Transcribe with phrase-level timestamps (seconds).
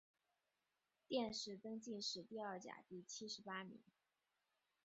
[1.07, 3.79] 殿试登进士第二甲第七十八名。